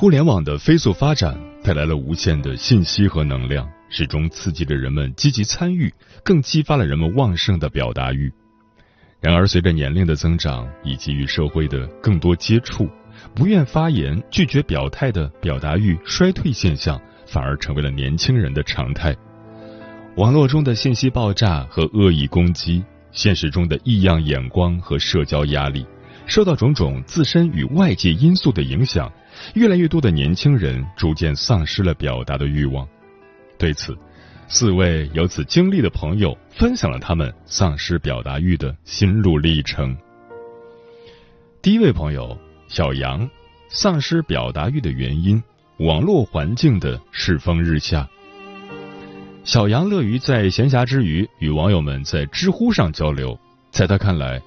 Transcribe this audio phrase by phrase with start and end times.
[0.00, 5.92] 互联网的飞速发展带来了无限的信息和能量，始终刺激着人们积极参与，
[6.24, 8.32] 更激发了人们旺盛的表达欲。
[9.20, 12.88] 然而，随着年龄的增长以及与社会的更多接触，
[13.34, 19.14] 不愿发言、拒绝表态的表达欲衰退现象，反而成为了年轻人的常态。
[20.16, 25.84] 网络中的信息爆炸和恶意攻击，现实中的异样眼光和社交压力，
[26.24, 29.12] 受到种种自身与外界因素的影响。
[29.54, 32.86] 越来越多的年轻人逐渐丧失了表达的欲望。
[33.58, 33.96] 对此，
[34.48, 39.96] 四位有此经历的朋友分享了他们丧失表达欲的心路历程。
[41.62, 42.36] 第一位朋友
[42.68, 43.28] 小杨，
[43.68, 45.42] 丧失表达欲的原因：
[45.78, 48.08] 网络环境的世风日下。
[49.44, 53.38] 小杨乐于在闲暇之余与网友们在知乎上交流，
[53.70, 54.40] 在他看来。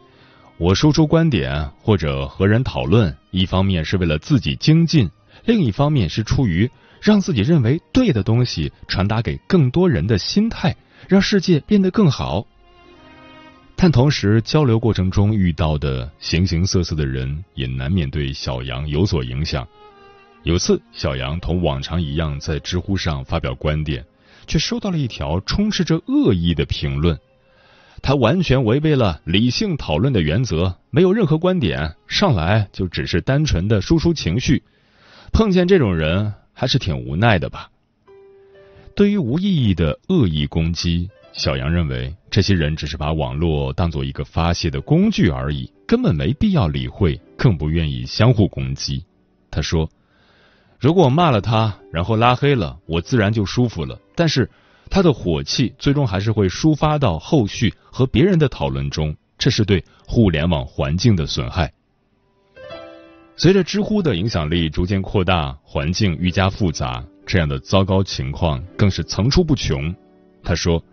[0.57, 5.09] 我输出观点或者和人讨论，一方面是为了自己精进，
[5.43, 6.69] 另一方面是出于
[7.01, 10.75] 让自己认为对的东西传达给更多人的心态，
[11.09, 12.45] 让世界变得更好。
[13.75, 19.67] 但同时，交流过程中遇到的形形色色的人，也难免对小杨有所影响。
[20.43, 24.05] 有次，小杨同往常一样在知乎上发表观点，
[24.45, 27.19] 却收到了一条充斥着恶意的评论。
[28.05, 34.61] 他完全违背了理性讨论的原则，没有任何观点，上来就只是单纯的输出情绪。
[35.31, 37.69] 碰见这种人还是挺无奈的吧。
[38.93, 49.05] 对于无意义的恶意攻击，小杨认为这些人只是把网络当做一个发泄的工具而已，根本没必要理会，更不愿意相互攻击。
[49.49, 49.89] 他说
[50.77, 53.97] ：“如果我骂了他，然后拉黑了，我自然就舒服了。
[54.13, 54.49] 但是。”
[54.89, 61.73] 他的火气最终还是会抒发到后续和别人的讨论中，这是对互联网环境的损害。
[63.35, 69.93] 随着知乎的影响力逐渐扩大，环境愈加复杂，这样的糟糕情况更是层出不穷。
[70.43, 70.83] 他说：“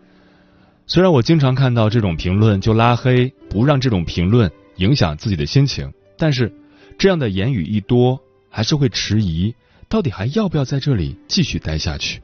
[0.87, 6.51] 虽然我经常看到这种评论就拉黑，不让这种评论影响自己的心情，但是
[6.99, 8.19] 这样的言语一多，
[8.49, 9.55] 还是会迟疑，
[9.91, 12.23] 到底还要不要在这里继续待下去。”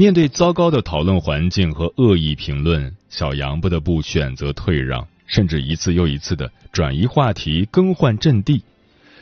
[0.00, 8.62] 面对糟糕的讨论环境和恶意评论，小杨不得不选择退让，甚至一次又一次的转移话题、更换阵地。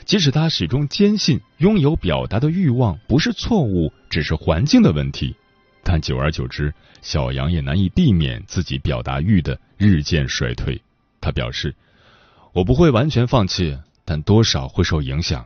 [0.04, 5.34] 即使他始终坚信拥有表达的欲望不是错误，只是环境的问题，
[5.82, 6.72] 但久而久之，
[7.02, 10.80] 小杨也难以避免自己表达欲的日渐衰退。
[11.20, 11.74] 他表示
[12.54, 15.44] ：“我不会完全放弃，但多少会受影响。”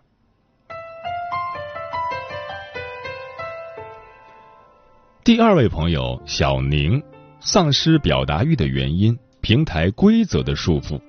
[5.25, 7.01] 第二位朋友小宁，
[7.39, 11.01] 丧失表达欲的原因：平台规则的束缚。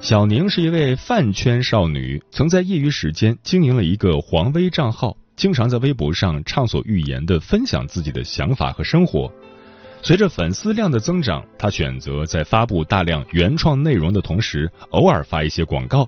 [0.00, 9.32] 小宁是一位饭圈少女，曾在业余时间经营了一个黄微账号，经常在微博上畅所欲言的分享自己的想法和生活。
[10.02, 16.06] 随着粉丝量的增长，她选择在发布大量原创内容的同时，偶尔发一些广告。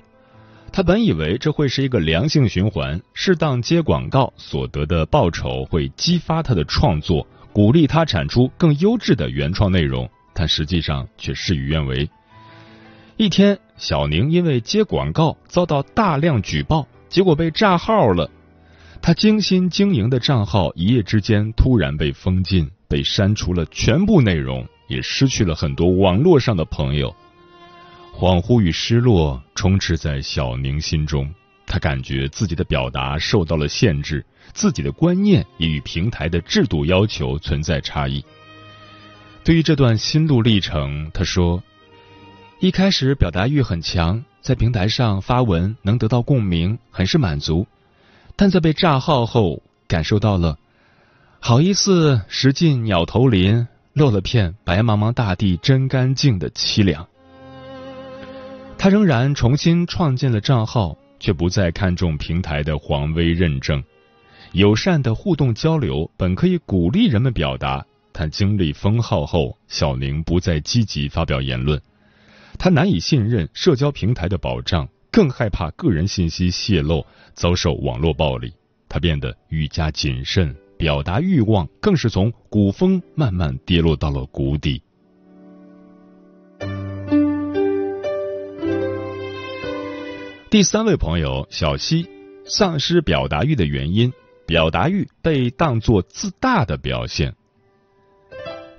[0.70, 12.09] 他本以为这会是一个良性循环，适当接广告所得的报酬会激发他的创作，鼓励他产出更优质的原创内容，但实际上却事与愿违。
[13.16, 18.30] 一天，小宁因为接广告遭到大量举报，结果被炸号了。
[19.03, 27.12] 他精心经营的账号一夜之间突然被封禁，被删除了全部内容，也失去了很多网络上的朋友。
[28.18, 31.32] 恍惚与失落充斥在小宁心中，
[31.68, 38.24] 他感觉自己的表达受到了限制，自己的观念也与平台的制度要求存在差异。
[39.44, 41.62] 对于这段心路历程，他说
[42.59, 47.68] ：“一开始表达欲很强，在平台上发文能得到共鸣，很是满足。
[48.34, 50.59] 但在被炸号后，感受到了
[51.38, 57.06] 好一似石进鸟头林，落了片白茫茫大地真干净的凄凉。
[58.80, 63.83] 他仍然重新创建了账号，却不再看重平台的黄威认证。
[64.53, 71.83] 友善的互动交流本可以鼓励人们表达，但经历封号后，小宁不再积极发表言论。
[72.57, 77.04] 他难以信任社交平台的保障，更害怕个人信息泄露
[77.34, 78.54] 遭受网络暴力。
[78.89, 84.81] 他变得愈加谨慎，表达欲望更是从谷峰慢慢跌落到了谷底。
[90.50, 92.09] 第三位朋友小西，
[92.47, 94.10] 丧失表达欲的原因，
[94.47, 97.34] 表达欲被当作自大的表现。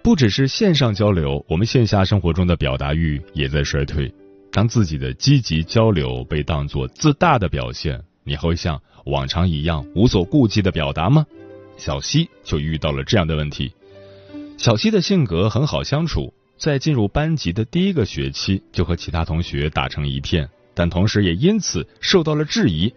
[0.01, 4.11] 不只是线上交流，我们线下生活中的表达欲也在衰退。
[4.51, 11.23] 当自己的积极交流被当作自大的表现，你会像往常一样无所顾忌的表达吗？
[11.77, 13.71] 小西就遇到了这样的问题。
[14.57, 20.49] 小西的性格很好相处，在进入班级的第一个学期就和其他同学打成一片，
[20.79, 22.93] 但同时也因此受到了质疑。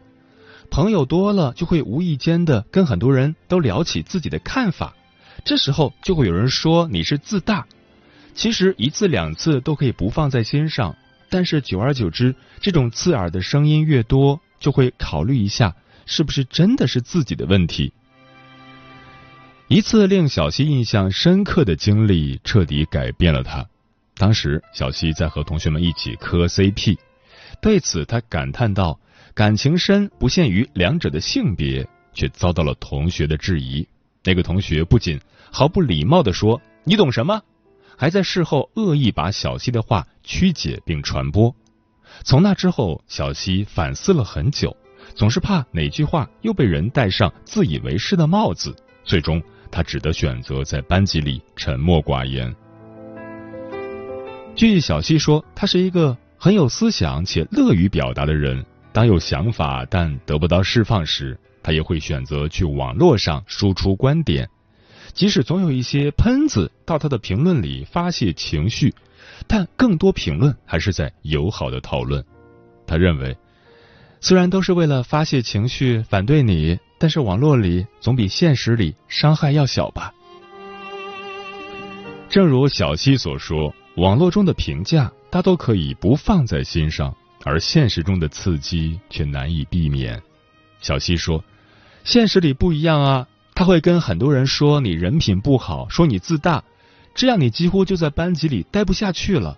[0.71, 4.95] 朋友多了，就会无意间的跟很多人都聊起自己的看法。
[5.45, 7.67] 这时候就会有人说你是自大，
[8.35, 10.95] 其实一次两次都可以不放在心上，
[11.29, 15.75] 但是久而久之，这种刺耳的声音越多，就会考虑一下
[16.07, 17.93] 是不是真的是自己的问题。
[19.67, 23.67] 一次令小西印象深刻的经历彻底改变了他。
[24.15, 26.97] 当时小西在和同学们一起磕 CP，
[27.63, 28.99] 对此他感叹道
[29.35, 33.87] ：“感情深不限于两者的性别，却遭到了同学的质疑。”
[34.25, 35.19] 那个同学不仅
[35.51, 37.41] 毫不礼貌地说：“你懂什么？”
[37.97, 41.55] 还在事后恶意把小西的话曲解并传播。
[42.25, 44.77] 从那之后，小西反思了很久，
[45.15, 48.75] 总是怕哪句话又被人戴上自以为是的帽子。
[49.05, 52.53] 最终，他只得选择在班级里沉默寡言。
[54.57, 58.67] 据小西说，他是一个很有思想且乐于表达的人。
[58.93, 64.51] 当有想法但得不到释放时，他也会选择去网络上输出观点，
[65.13, 68.93] 即使总有一些喷子到他的评论里发泄情绪，
[69.47, 72.25] 但更多评论还是在友好的讨论。
[72.89, 73.37] 他认为，
[74.21, 80.13] 虽然都是为了发泄情绪反对你，但是网络里总比现实里伤害要小吧。
[82.29, 87.13] 正如小西所说，网络中的评价他都可以不放在心上，
[87.43, 90.23] 而现实中的刺激却难以避免。
[90.81, 91.43] 小西说。
[92.05, 96.63] 现实里不一样啊，他会跟很多人说你人品不好，说你自大，
[97.15, 99.57] 这样你几乎就在班级里待不下去了。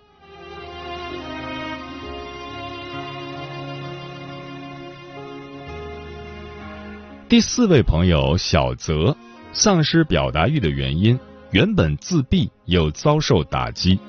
[7.27, 9.17] 第四位朋友小泽，
[9.51, 11.19] 丧失表达欲的原因，
[11.49, 13.99] 原本自闭又遭受打击。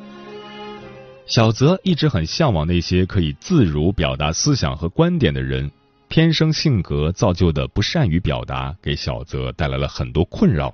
[1.27, 5.71] 小泽一直很向往那些可以自如表达思想和观点的人。
[6.09, 10.73] 天生性格造就的不善于表达，给小泽带来了很多困扰。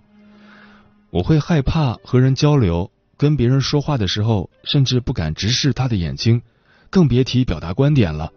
[1.09, 6.43] 我会害怕和人交流，跟别人说话的时候，甚至不敢直视他的眼睛，
[6.91, 8.31] 更别提表达观点了。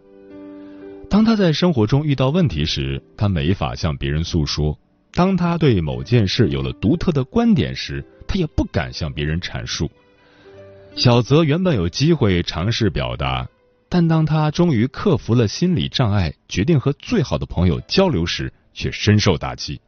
[1.10, 4.74] 当他在生活中遇到问题时，他没法向别人诉说；
[5.12, 9.90] 当他对某件事有了独特的观点时，他也不敢向别人阐述。
[10.96, 13.46] 小泽原本有机会尝试表达。
[13.88, 19.78] 但当他终于克服了心理障碍，决定和最好的朋友交流时，却深受打击。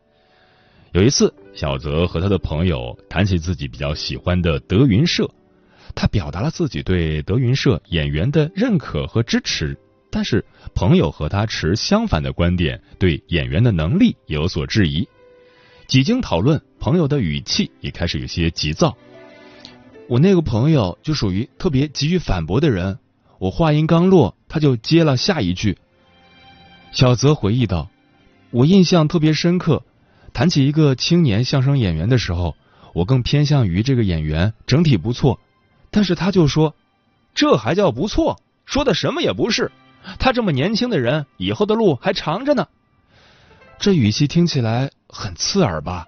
[0.92, 5.28] 有一次，小泽和他的朋友谈起自己比较喜欢的德云社，
[5.94, 9.76] 他表达了自己对德云社演员的认可和支持，
[10.10, 15.08] 但是朋友和他持相反的观点，对演员的能力有所质疑。
[15.86, 18.94] 几经讨论，朋友的语气也开始有些急躁。
[20.08, 22.98] 我那个朋友就属于特别急于反驳的人。
[23.38, 25.76] 我话音刚落，他就接了下一句。
[26.92, 27.90] 小泽回忆道
[28.50, 29.84] ：“我印象特别深刻，
[30.32, 32.56] 谈起一个青年相声演员的时候，
[32.94, 35.38] 我更偏向于这个演员整体不错，
[35.90, 36.74] 但是他就说，
[37.34, 38.40] 这还叫不错？
[38.64, 39.70] 说的什么也不是。
[40.18, 42.66] 他这么年轻的人，以后的路还长着呢。
[43.78, 46.06] 这语气听起来很刺耳吧？”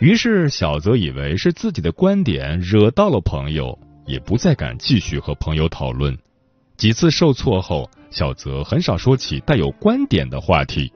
[0.00, 3.78] 于是小泽以为是自己的观点惹到了朋友。
[4.06, 6.18] 也不再敢继续和朋友讨论。
[6.76, 10.92] 几次受挫后，小泽很少说起带有观点的话题。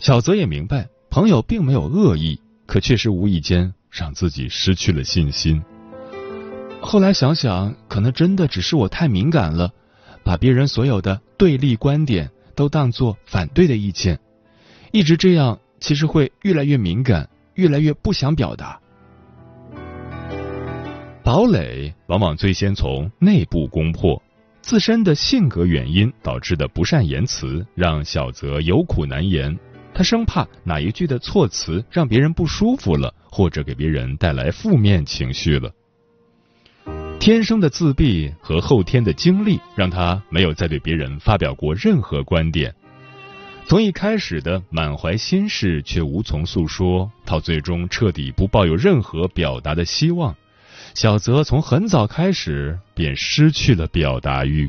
[0.00, 5.62] 小泽也明白，朋友并没有恶意，可却是无意间让自己失去了信心。
[6.80, 9.70] 后来想想，可能真的只是我太敏感了，
[10.24, 14.18] 把别人所有的对立观点都当作反对的意见，
[14.90, 17.28] 一直这样，其实会越来越敏感，
[17.60, 18.80] 越来越不想表达。
[21.22, 24.20] 堡垒往往最先从内部攻破，
[24.62, 29.56] 自身的性格原因导致的不善言辞，让小泽有苦难言。
[29.92, 35.70] 他生怕哪一句的措辞让别人不舒服了，或者给别人带来负面情绪了。
[37.18, 42.74] 天生的自闭和后天的经历，让他没有再对别人发表过任何观点。
[43.70, 50.34] 从一开始的满怀心事却无从诉说，到最终彻底不抱有任何表达的希望，
[50.92, 54.68] 小泽从很早开始便失去了表达欲。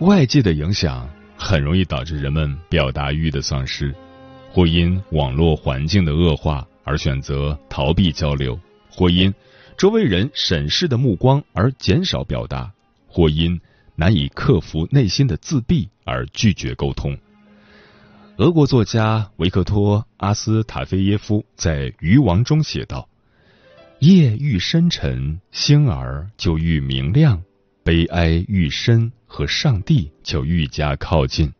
[0.00, 3.94] 外界的影响很容易导致人们表达欲的丧失，
[4.50, 9.34] 或因网络环境的恶化而选择逃避交流，或因
[9.76, 12.72] 周围人审视的目光而减少表达，
[13.06, 13.60] 或因
[13.94, 17.18] 难以克服内心的自闭而拒绝沟通。
[18.38, 23.08] 俄国作家维克托·阿斯塔菲耶夫在《渔王》中写道
[24.00, 27.42] ：“夜愈深沉，星儿就愈明亮；
[27.82, 31.52] 悲哀愈深。”和上帝就愈加靠近。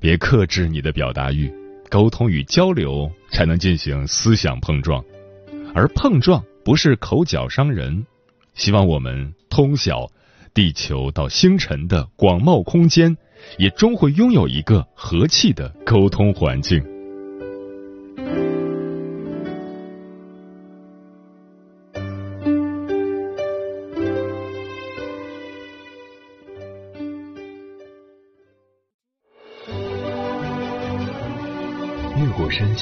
[0.00, 1.50] 别克制你的表达欲，
[1.94, 5.04] 沟通与交流才能进行思想碰撞，
[5.76, 8.04] 而碰撞不是口角伤人。
[8.54, 10.10] 希望我们通晓，
[10.52, 13.16] 地球到星辰的广袤空间，
[13.58, 16.93] 也终会拥有一个和气的沟通环境。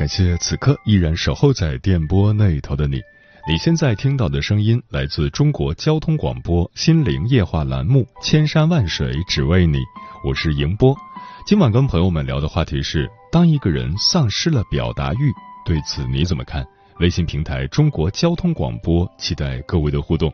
[0.00, 3.02] 感谢此刻依然守候在电波那头的你。
[3.46, 9.76] 你现在听到的声音来自中国交通广播心灵夜话栏目《千山万水只为你》，
[10.24, 10.96] 我是迎波。
[11.44, 15.30] 今晚跟朋友们聊的话题是：当一个人丧失了表达欲，
[15.66, 16.66] 对此你怎么看？
[17.00, 20.32] 微信平台中国交通广播，期待各位的互动。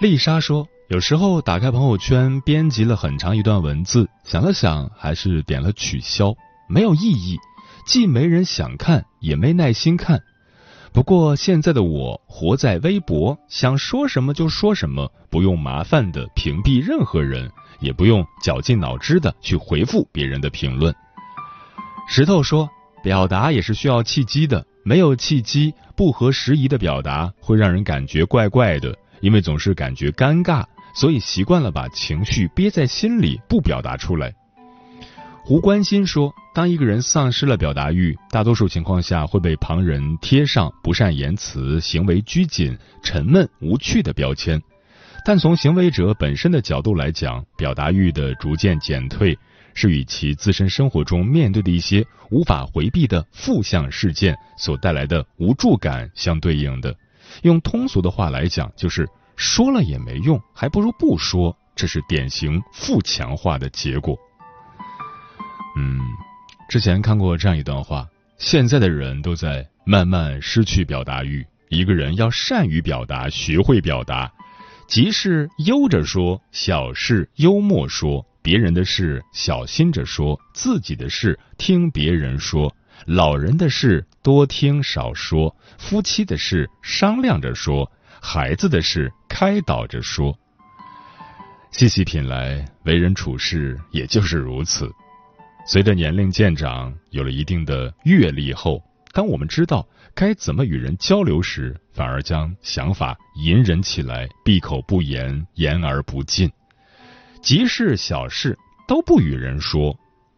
[0.00, 6.34] 丽莎说：“有时候打开朋友圈，编辑了很长一段文字，想了想，还是点了取消，
[6.68, 7.38] 没有意义。”
[7.86, 10.20] 既没人想看，也没耐心看。
[10.92, 20.94] 不过现在的我活在微博，想说什么就说什么，不用麻烦的屏蔽任何人，也不用绞尽脑汁的去回复别人的评论。
[22.08, 22.68] 石头说，
[23.02, 30.62] 表达也是需要契机的，没有契机，不合时宜的表达会让人感觉怪怪的，因为总是感觉尴尬，
[30.94, 34.34] 所以习惯了把情绪憋在心里，不表达出来。
[35.44, 44.62] 胡关心说：“当一个人丧失了表达欲，大多数情况下会被旁人贴上不善言辞、行为拘谨、沉闷无趣的标签。
[45.24, 49.36] 但从行为者本身的角度来讲，表达欲的逐渐减退，
[49.74, 56.94] 是与其自身生活中面对的一些无法回避的负向事件所带来的无助感相对应的。
[57.42, 61.56] 用通俗的话来讲，就是说了也没用，还不如不说。
[61.74, 64.16] 这是典型负强化的结果。”
[65.76, 66.00] 嗯，
[66.68, 68.06] 之前看过这样一段话：
[68.38, 71.46] 现在的人都在慢慢失去表达欲。
[71.68, 74.30] 一个人要善于表达，学会表达，
[74.86, 82.76] 急事悠着说，小事幽默说，别人的事小心着说，自己的事听别人说，
[83.06, 90.38] 老人的事多听少说，夫妻的事商量着说，孩子的事开导着说。
[91.70, 94.92] 细细品来，为人处事也就是如此。
[95.64, 106.50] 随着年龄渐长，有了一定的阅历后，当我们知道该怎么与人交流时，反而将想法隐忍起来，闭口不言，言而不尽。
[107.40, 109.96] 急事小事都不与人说，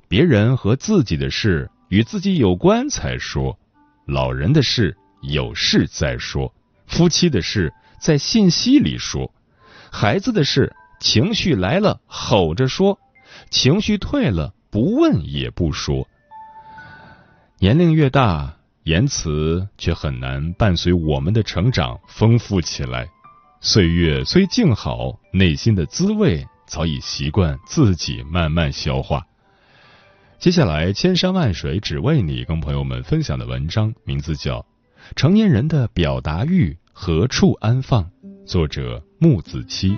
[0.08, 3.58] 别人和自己的事与自己有关才说，
[4.06, 6.54] 老人的事有事再说，
[6.86, 9.32] 夫妻的事在信息里说，
[9.90, 12.98] 孩子的事，情绪来了吼着说，
[13.50, 16.04] 情绪退了不问也不说。
[17.60, 23.08] 年龄越大，言辞却很难伴随我们的成长丰富起来。
[23.60, 29.24] 岁月虽静好，内心的滋味早已习惯自己慢慢消化。
[30.40, 34.58] 接下来，千山万水只为你，跟朋友们分享的文章名字叫
[35.14, 38.02] 《成年人的表达欲何处安放》，
[38.44, 39.96] 作者木子期。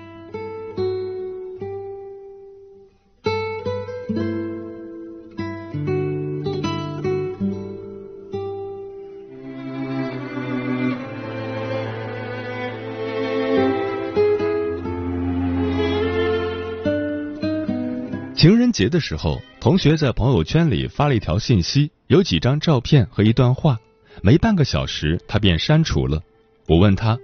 [18.76, 23.78] 节的时候，同学在朋友圈里发了一条信息，有几张照片和一段话。
[24.22, 26.20] 没半个小时，他便删除了。
[26.68, 27.18] 我问他，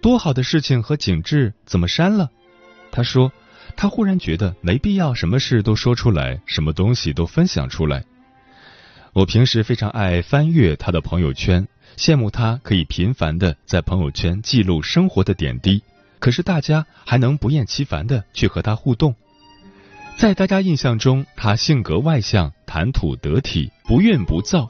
[0.00, 2.30] 多好的事情和景致，怎么删了？
[2.92, 3.32] 他说，
[3.74, 8.04] 他忽然觉得没必要什么事都说出来，什么东西都分享出来。
[9.14, 15.82] 我平时非常爱翻阅他的朋友圈，羡慕他可以频繁的在朋友圈记录生活的点滴，
[16.20, 19.12] 可是大家还能不厌其烦的去和他互动。
[20.16, 24.68] 在大家印象中，他性格外向，谈吐得体，不孕不躁。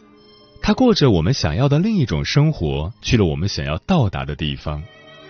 [0.61, 4.83] 他过着我们想要的另一种生活，去了我们想要到达的地方。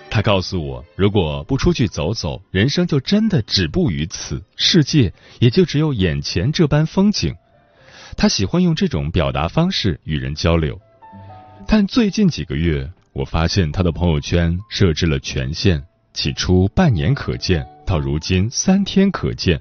[0.08, 7.34] 他告诉我，如果不出去走走，人生就真的止步于此，世界也就只有眼前这般风景。
[8.16, 10.80] 他喜欢用这种表达方式与人交流。
[11.66, 19.60] 但最近几个月，我发现他的朋友圈设置了权限，起初半年可见，到如今三天可见。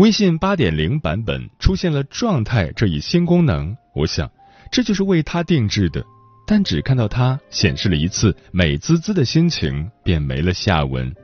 [0.00, 4.30] 微信八点零版本出现了状态这一新功能，我想
[4.72, 6.02] 这就是为他定制的。
[6.46, 11.14] 但只看到他显示了一次美滋滋的心情，便没了下文。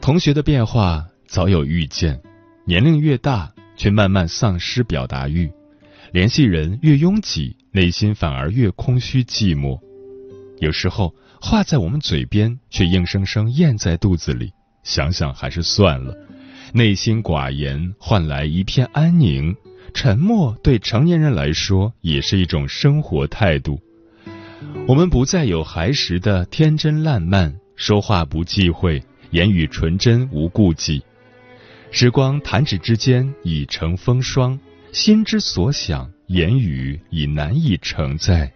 [0.00, 2.22] 同学的变化早有预见，
[2.64, 5.50] 年龄越大，却慢慢丧失表达欲，
[6.12, 9.76] 联系人越拥挤，内心反而越空虚寂寞。
[10.60, 14.52] 有时候话在我们嘴边，却硬生生咽在肚子里。
[14.84, 16.14] 想想还是算了。
[16.76, 19.54] 内心寡言换来一片安宁，
[19.94, 23.80] 沉默对成年人来说也是一种生活态度。
[24.88, 31.00] 我们不再有孩时的天真烂漫，说话不忌讳，言语纯真无顾忌。
[31.92, 34.58] 时光弹指之间已成风霜，
[34.90, 38.52] 心之所想，言语已难以承载。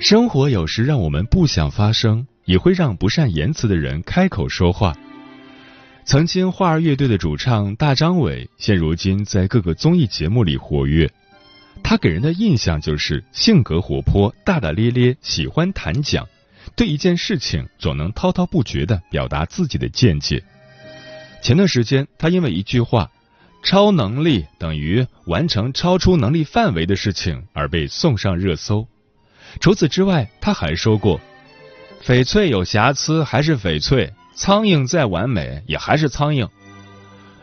[0.00, 4.96] 生活有时让我们不想发声，也会让不善言辞的人开口说话。
[6.06, 11.10] 曾经花儿乐队的主唱大张伟，现如今在各个综艺节目里活跃。
[11.82, 16.26] 他给人的印象就是性格活泼、大大咧咧，喜欢谈讲，
[16.74, 20.42] 对一件事情总能滔滔不绝的表达自己的见解。
[21.42, 23.10] 前段时间，他因为一句话
[23.62, 28.88] “超能力等于完成超出能力范围的事情”而被送上热搜。
[29.58, 31.20] 除此之外，他还说过
[32.04, 36.48] ：“翡翠有瑕疵还是翡翠，苍蝇再完美也还是苍蝇。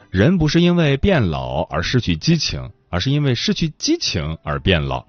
[0.09, 5.05] 人不是因为变老而失去激情，而是因为失去激情而变老。”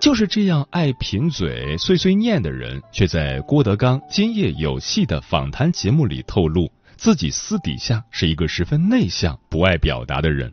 [0.00, 10.50] 就是这样爱贫嘴、碎碎念的人，却在郭德纲《今夜有戏》的访谈节目里透露，自己私底下是一个十分内向、不爱表达的人。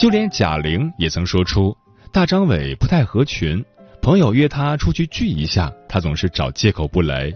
[0.00, 1.76] 就连贾玲也曾说出
[2.10, 3.62] 大张伟不太合群。
[4.02, 7.30] 朋友约他出去聚一下，他总是找借口不来。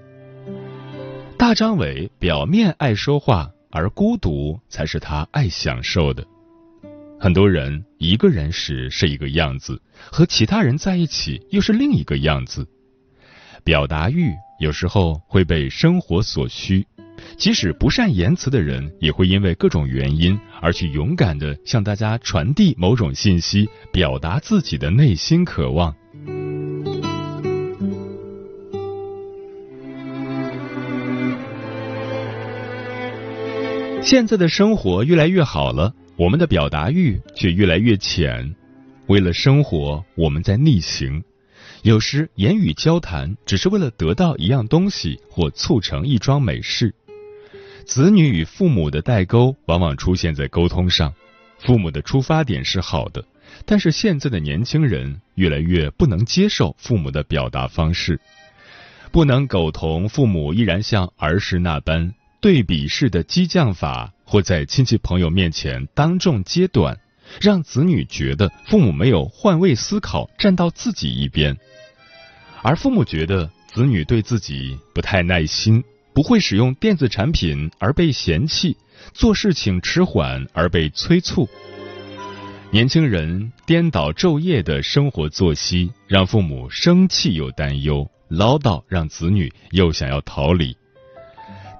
[1.39, 6.25] 大张伟表面爱说话，而孤独才是他爱享受的。
[7.21, 12.67] 很多人一个人时是一个样子，和其他人在一起又是另一个样子。
[13.63, 16.87] 表达欲有时候会被生活所需，
[17.37, 25.95] 即使不善言辞的人，也会因为各种原因而去勇敢的向大家传递某种信息，表达自己的内心渴望。
[34.15, 38.55] 现在的生活越来越好了，我们的表达欲却越来越浅。
[39.09, 41.21] 为了生活，我们在逆行。
[41.83, 46.95] 有时言语交谈只是为了得到一样东西或促成一桩美事。
[47.85, 51.13] 子女与父母的代沟往往出现在沟通上。
[51.59, 53.25] 父母的出发点是好的，
[53.65, 58.21] 但是现在的年轻人越来越不能接受父母的表达方式，
[59.11, 62.15] 不能苟同父母依然像儿时那般。
[62.45, 67.01] 对比式的激将法，或在亲戚朋友面前当众揭短，
[67.41, 71.57] 让子女觉得父母没有换位思考，站到自己一边，
[72.63, 78.77] 而父母觉得子女对自己不太耐心，不会使用电子产品而被嫌弃，
[79.15, 81.49] 做事情迟缓而被催促。
[82.71, 90.77] 年轻人颠倒昼夜的生活作息，让父母生气又担忧，唠叨让子女又想要逃离。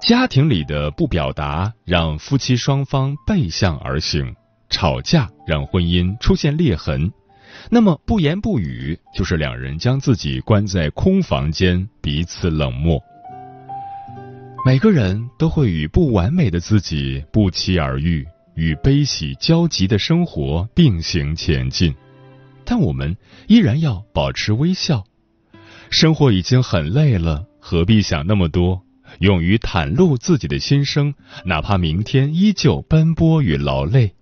[0.01, 4.35] 家庭里的不表达，让夫妻双方背向而行，
[4.69, 7.11] 吵架让婚姻出现裂痕。
[7.71, 13.01] 那么不言不语，就是两人将自己关在空房间，彼此冷漠。
[14.63, 21.95] 每个人都会与不完美的自己不期而遇，与悲喜交集的生活并行前进。
[22.63, 23.15] 但我们
[23.47, 25.03] 依然要保持微笑。
[25.89, 28.84] 生活已经很累了，何必想那么多？
[29.19, 31.13] 勇于袒露自己的心声，
[31.45, 34.13] 哪怕明天依旧奔波与劳累。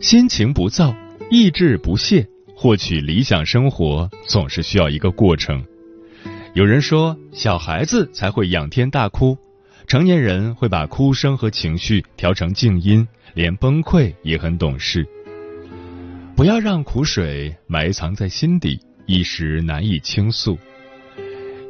[0.00, 0.94] 心情不躁，
[1.30, 5.64] 意志不懈，获取理想生活总是需要一个过程。
[6.54, 9.38] 有人说，小孩子才会仰天大哭，
[9.86, 15.06] 成年人会把哭声和情绪调成静音，连崩溃也很懂事。
[16.34, 18.78] 不要让苦水埋藏在心底。
[19.06, 20.58] 一时难以倾诉，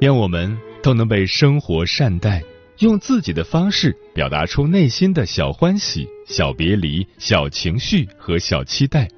[0.01, 2.43] 愿我们都能被生活善待，
[2.79, 9.09] 用自己的方式表达出内心的小欢喜、小别离、小情绪和小期待。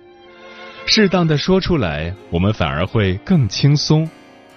[0.87, 4.09] 适当的说出来，我们反而会更轻松。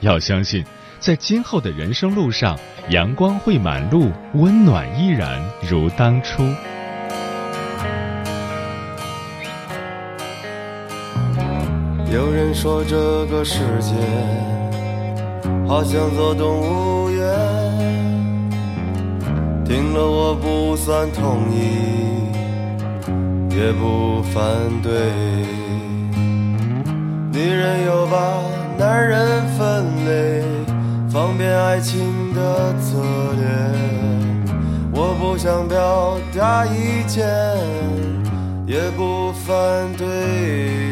[0.01, 0.63] 要相信，
[0.99, 2.57] 在今后的人生路上，
[2.89, 6.43] 阳光会满路，温暖依然如当初。
[12.53, 13.93] 说这个世界
[15.67, 17.23] 好像座动物园，
[19.65, 22.31] 听了我不算同意，
[23.55, 24.43] 也不反
[24.81, 24.91] 对。
[27.31, 28.41] 女人有把
[28.77, 30.43] 男人分类，
[31.09, 32.97] 方便爱情的策
[33.37, 33.45] 略。
[34.93, 37.27] 我不想表达意见，
[38.65, 39.55] 也不反
[39.97, 40.86] 对。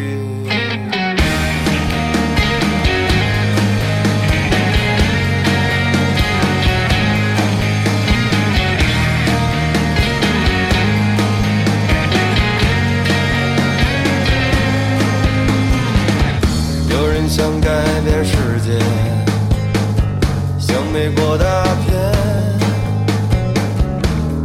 [21.12, 21.44] 过大
[21.86, 21.94] 片，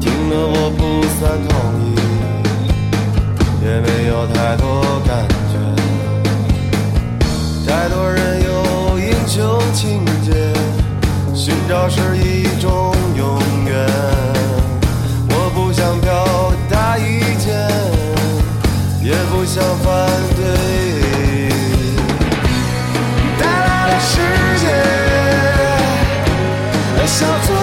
[0.01, 1.87] 听了我不算同意，
[3.65, 5.11] 也没有太多感
[5.49, 5.55] 觉。
[7.67, 10.29] 太多人有英雄情节，
[11.35, 12.93] 寻找是一种
[27.21, 27.60] 小错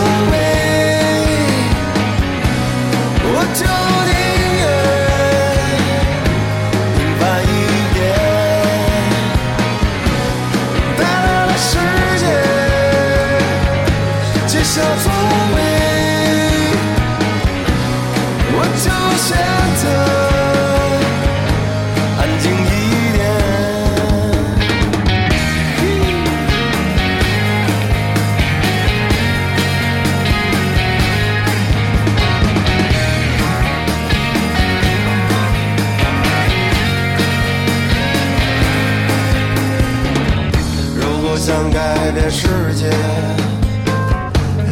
[42.08, 42.90] 改变世界，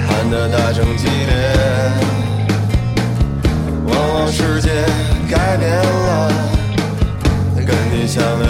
[0.07, 1.35] 喊得大声激烈。
[3.87, 4.69] 往往世界
[5.29, 6.31] 改变了，
[7.57, 8.44] 跟你想的。